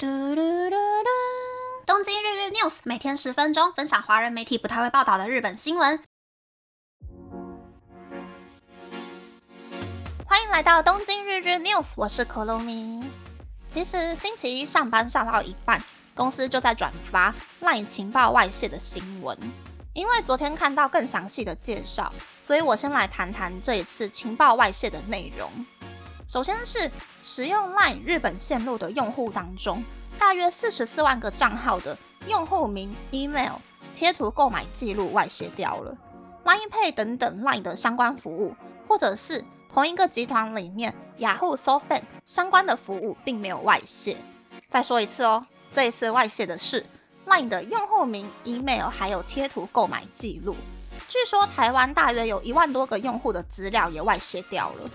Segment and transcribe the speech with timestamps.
[0.00, 1.08] 嘟嘟嘟嘟！
[1.84, 6.00] 东京日日 news 每天十分钟，分享华人媒体不太会报道的日本新闻。
[10.24, 13.10] 欢迎来到东京日日 news，我是可露米。
[13.66, 15.82] 其实星期一上班上到一半，
[16.14, 19.36] 公司就在转发 LINE 情报外泄的新闻。
[19.94, 25.50] 因为昨天看到更详细的介绍，所以我先来谈谈这一次情报外泄的内容。
[26.28, 26.90] 首先是
[27.22, 29.82] 使用 LINE 日本线路的用户当中，
[30.18, 33.54] 大约四十四万个账号的用户名、email、
[33.94, 35.96] 贴图、购买记录外泄掉了。
[36.44, 38.54] LINE Pay 等等 LINE 的相关服务，
[38.86, 44.18] 或者是同一个集团里面雅虎、SoftBank 相关的服务，并没有外泄。
[44.68, 46.84] 再说一次哦，这一次外泄的是
[47.24, 50.54] LINE 的用户名、email 还有贴图、购买记录。
[51.08, 54.90] 据说台湾大约有一万多个用户的资料也外泄掉了。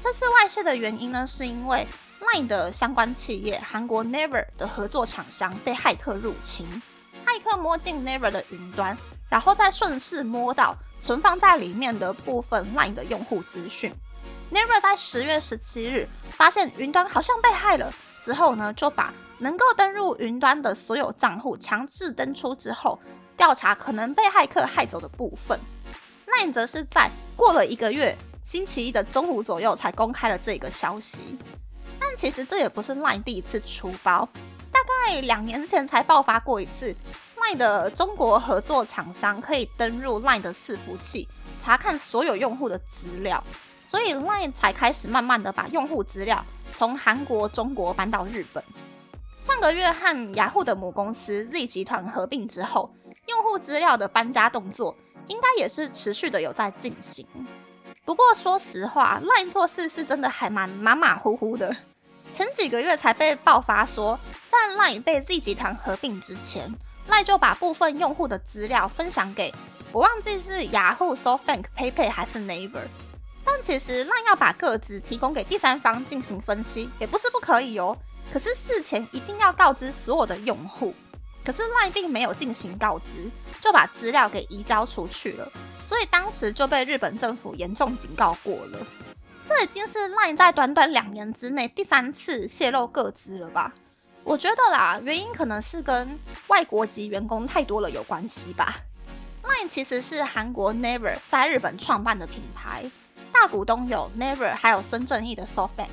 [0.00, 1.86] 这次外泄的原因呢，是因为
[2.20, 6.66] LINE 的相关企业韩国 Never 的合作厂商被骇客入侵，
[7.26, 8.96] 骇客摸进 Never 的云端，
[9.28, 13.92] 然后再顺势摸到存放在里面的部分 LINE 的用户资讯。
[14.50, 22.98] Never 在十月十七日发现云端好像被害了之后呢，就把能够登入云端的所有账户强制登出之后，
[23.36, 25.60] 调查可能被骇客害走的部分。
[26.26, 28.16] LINE 则是在过了一个月。
[28.42, 31.38] 星期一的中午左右才公开了这个消息，
[31.98, 34.28] 但其实这也不是 LINE 第一次出包，
[34.72, 36.94] 大概两年前才爆发过一次
[37.36, 43.42] ，LINE 的中国合作厂商可以登入 LINE 的伺服器查看所有用户的资料，
[43.84, 48.64] 所以 LINE 才开始慢慢的把用户资料从韩国、中国搬到日本。
[49.38, 52.90] 上个月和雅虎的母公司 Z 集团合并之后，
[53.26, 54.96] 用户资料的搬家动作
[55.28, 57.26] 应该也是持续的有在进行。
[58.10, 61.72] 不过说实话，LINE 做事是真的还蛮马马虎虎的。
[62.32, 64.18] 前几个月才被爆发说，
[64.50, 66.74] 在 LINE 被 Z 集团合并之前
[67.08, 69.54] ，LINE 就把部分用户的资料分享给
[69.92, 72.82] 我忘记是雅虎、SoftBank、PayPay 还是 Naver。
[73.44, 77.96] 但其实 LINE 要把个资提供给第三方进行分析，也不是不可以哦。
[78.32, 80.92] 可是事前一定要告知所有的用户。
[81.44, 83.30] 可是 LINE 并没有进行告知，
[83.60, 85.50] 就把资料给移交出去了。
[85.82, 88.78] 所以当时就被日本政府严重警告过了。
[89.44, 93.72] 这已经是 LINE 在短短两年之内第三次泄露个资了吧？
[94.22, 96.18] 我觉得啦，原因可能是跟
[96.48, 98.76] 外国籍员工太多了有关系吧。
[99.42, 102.84] LINE 其实是韩国 Never 在日本创办的品牌，
[103.32, 105.88] 大股东有 Never，还有孙正义的 SoftBank。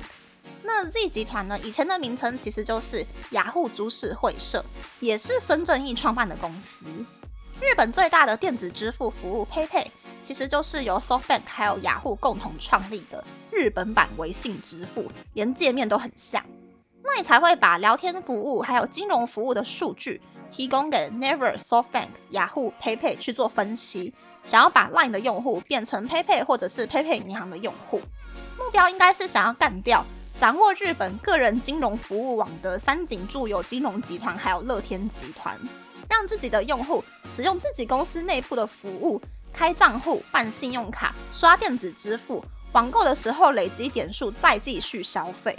[0.68, 1.58] 那 Z 集团呢？
[1.60, 4.62] 以前的名称其实就是雅虎株式会社，
[5.00, 6.84] 也是孙正义创办的公司。
[7.58, 9.86] 日本最大的电子支付服务 PayPay，
[10.20, 16.44] 其实就是由 SoftBank 还有雅虎共同创立的日本版微信支付，连界面都很像。
[17.02, 20.20] 那你才会把聊天服务还有金融服务的数据
[20.50, 24.12] 提供给 Never、SoftBank、雅虎、PayPay 去做分析，
[24.44, 28.02] 想要把 Line 的用户变成 PayPay 或者是 PayPay 银行的用户，
[28.58, 30.04] 目标应该是想要干掉
[30.38, 35.58] 掌握日本个人金融服务网的三井住友金融集团还有乐天集团。
[36.08, 39.20] 让自己的用户使用自己公司内部的服务，
[39.52, 45.56] 开账户、办信用卡、刷电子支付、网购的时候累积点数，再继续消费。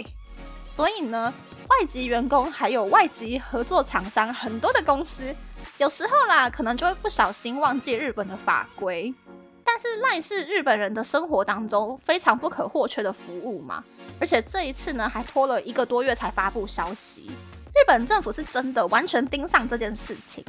[0.70, 1.30] 所以呢，
[1.68, 5.36] 外籍员工还有外籍合作厂商，很多的公司
[5.76, 9.14] 有时候啦，可能就会不小心忘记日本的法规。
[9.62, 13.84] 但是赖是日本人的生活当中非常不可或缺的服务嘛，
[14.20, 17.30] 而且这一次呢，还拖了一个多月才发布消息。
[17.72, 20.44] 日本政府是真的完全盯上这件事情，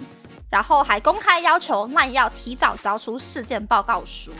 [0.49, 4.31] 然后还公开要求那要提早交出事件报告书。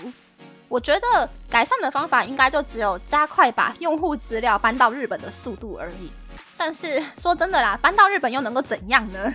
[0.68, 6.12] 我觉得改善的方法应该就只有加快把用户资料搬到日本的速度而已。
[6.58, 9.34] 但是说真的啦，搬到日本又能够怎样呢？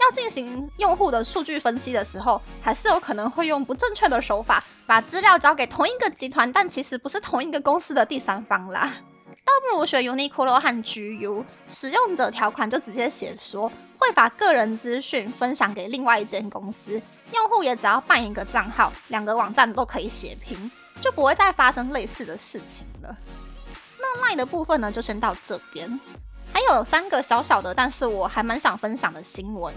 [0.00, 8.92] 要进行用户的数据分析的时候，还是有可能会用不正确的手法把资料交给同一个集团，但其实不是同一个公司的第三方啦。
[9.48, 17.00] 倒不如学 Uniqlo 和 GU，使用者条款就直接写说会把个人资讯分享给另外一间公司，
[17.32, 23.16] 用户也只要办一个账号，两个网站都可以写平，就不会再发生类似的事情了。
[23.98, 25.98] 那 Line 的部分呢，就先到这边。
[26.52, 29.74] 还有三个小小的，但是我还蛮想分享的新闻。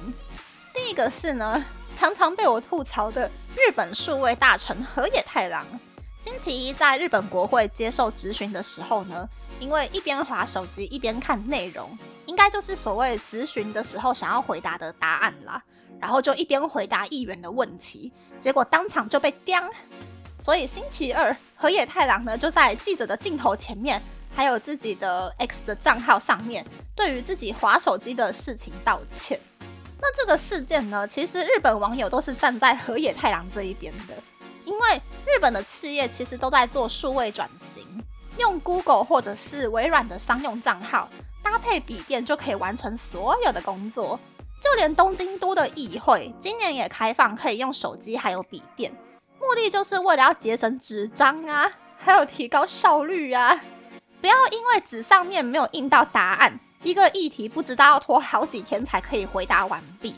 [0.73, 1.63] 第一个是呢，
[1.95, 5.65] 常常被我吐槽的日本数位大臣河野太郎，
[6.23, 9.27] 星期一在日本国会接受质询的时候呢。
[9.59, 11.89] 因为一边划手机一边看内容，
[12.27, 15.63] 应该就是所谓质询的时候想要回答的答案啦。
[15.99, 19.61] 然后就一边回答议员的问题，结果当场就被刁。
[20.39, 24.01] 所以星期二河野太郎呢就在记者的镜头前面
[24.35, 26.65] 还有自己的 X 的账号上面，
[26.95, 29.39] 对于自己划手机的事情道歉。
[29.99, 34.15] 那这个事件呢，其实日本网友都是站在河野太郎这一边的，
[34.65, 37.85] 因为日本的企业其实都在做数位转型，
[38.37, 41.09] 用 Google 或者是微软的商用账号
[41.41, 44.19] 搭配笔电就可以完成所有的工作。
[44.61, 48.91] 就连东京都的议会今年也开放可以用手机还有笔电，
[49.39, 53.59] 目的就是为了要节省纸张啊， 还有提高效率啊，
[54.21, 56.59] 不要因为纸上面没有印到答案。
[56.83, 60.15] 一个议题不知道要拖好几天才可以回答完毕。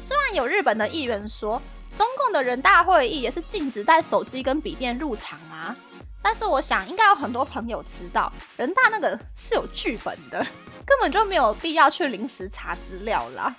[0.00, 1.60] 虽然有日本的议员说，
[1.96, 5.76] 中共的人大会议也是禁止带手机跟笔电入场啊，
[6.22, 10.38] 但是我想应该有很多朋友知道，人大那个是有剧本的，
[10.86, 13.54] 根本就没有必要去临时查资料啦。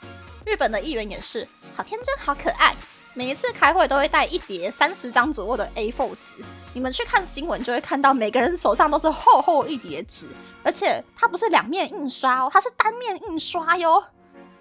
[0.45, 2.75] 日本的议员也是，好天真，好可爱。
[3.15, 6.33] 每一次开会都会带一叠三十张左右的 A4 纸，
[6.73, 10.27] 你们去看新闻就会看到每个人手上都是厚厚一叠纸，
[10.63, 14.03] 而且它不是两面印刷哦，它是单面印刷哟。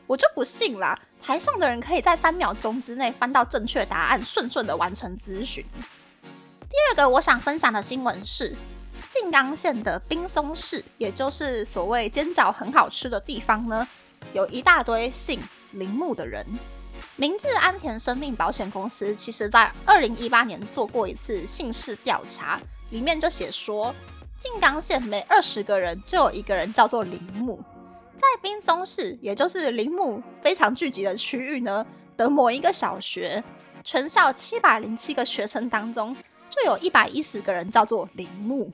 [0.07, 5.65] 我就不信啦，台上的人可以在三秒钟之内翻到正确答案，顺顺的完成咨询。
[6.69, 8.55] 第二个我想分享的新闻是，
[9.11, 13.87] 静冈县的滨松市，也就是所谓煎饺很好吃的地方呢，
[14.33, 15.41] 有一大堆姓
[15.73, 16.45] 铃木的人。
[17.17, 22.61] 明治安田生命保险公司其实在二零一八年做过一次姓氏调查，
[22.91, 23.95] 里面就写说，
[24.39, 27.63] 静冈县每二十个人就有一个人叫做铃木。
[28.17, 31.85] 在滨松市，也就是铃木非常聚集的区域呢
[32.17, 33.43] 的某一个小学，
[33.83, 36.15] 全校七百零七个学生当中，
[36.49, 38.71] 就有一百一十个人叫做铃木。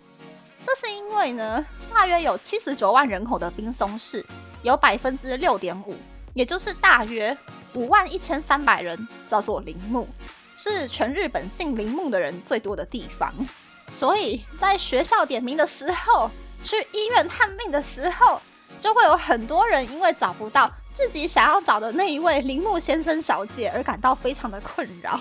[0.64, 4.24] 这是因为呢，大约有七十九万人口的滨松市，
[4.62, 5.96] 有百分之六点五，
[6.34, 7.36] 也就是大约。
[7.74, 10.08] 五万一千三百人叫做铃木，
[10.56, 13.32] 是全日本姓铃木的人最多的地方。
[13.88, 16.30] 所以在学校点名的时候，
[16.64, 18.40] 去医院探病的时候，
[18.80, 25.20] 就会有很多人因为找不到自己想要找的那一位铃木先生小姐而感到非常的困扰。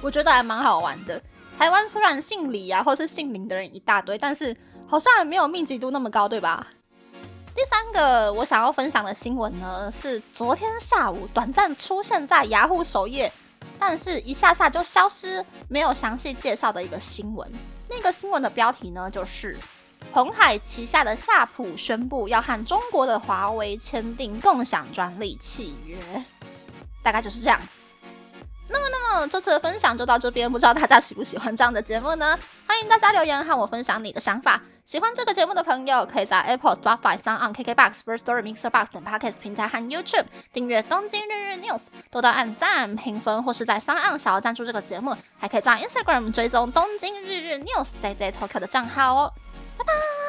[0.00, 1.20] 我觉得还蛮好玩的。
[1.58, 4.56] 台湾虽然姓李啊，或是姓林的人一大堆，但是
[4.86, 6.66] 好像没有密集度那么高，对吧？
[7.54, 13.30] 第三个我想要分享的新闻呢，是昨天下午短暂出现在雅虎首页，
[13.78, 17.46] 但是一下下就消失，没有详细介绍的一个新闻。
[17.88, 19.58] 那个新闻的标题呢，就是
[20.12, 25.96] 红海旗下的夏普宣布要和中国的华为签订共享专利契约，
[27.02, 27.60] 大概就是这样。
[28.72, 32.38] 那么，那么这次的分享就到这边，不知道大家喜不喜欢这样的节目呢？
[32.68, 34.60] 欢迎大家留言和我分享你的想法。
[34.84, 41.78] 喜欢这个节目的朋友，可以在 Apple、Spotify、s o n KKBox、First Story、Mixer Box 等 Podcast 平台和 YouTube 订阅《东京日日 News》，
[42.12, 49.32] 多多按赞、评分，或是在 s o n 想要赞助这个节目，还可以在 Instagram 追踪《东京日日 News》JJ Tokyo 的账号哦。
[49.86, 50.19] バイバイ。